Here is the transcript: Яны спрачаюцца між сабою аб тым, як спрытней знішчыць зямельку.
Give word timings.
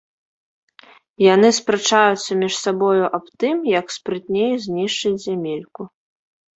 Яны 1.33 1.49
спрачаюцца 1.59 2.31
між 2.41 2.53
сабою 2.65 3.05
аб 3.21 3.25
тым, 3.47 3.57
як 3.79 3.85
спрытней 4.01 4.53
знішчыць 4.69 5.17
зямельку. 5.31 5.81